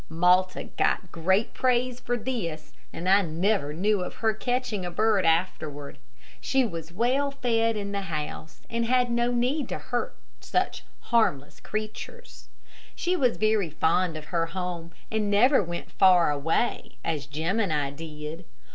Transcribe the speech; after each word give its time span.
Malta 0.09 0.63
got 0.63 1.11
great 1.11 1.53
praise 1.53 1.99
for 1.99 2.17
this, 2.17 2.73
and 2.91 3.07
I 3.07 3.21
never 3.21 3.71
knew 3.71 4.01
of 4.03 4.15
her 4.15 4.33
catching 4.33 4.83
a 4.83 4.89
bird 4.89 5.27
afterward. 5.27 5.99
She 6.39 6.65
was 6.65 6.91
well 6.91 7.29
fed 7.29 7.77
in 7.77 7.91
the 7.91 8.01
house, 8.01 8.61
and 8.67 8.87
had 8.87 9.11
no 9.11 9.31
need 9.31 9.69
to 9.69 9.77
hurt 9.77 10.15
such 10.39 10.83
harmless 11.13 11.59
creatures. 11.59 12.49
She 12.95 13.15
was 13.15 13.37
very 13.37 13.69
fond 13.69 14.17
of 14.17 14.25
her 14.33 14.47
home, 14.47 14.91
and 15.11 15.29
never 15.29 15.61
went 15.61 15.91
far 15.91 16.31
away, 16.31 16.97
as 17.05 17.27
Jim 17.27 17.59
and 17.59 17.71
I 17.71 17.91
did. 17.91 18.45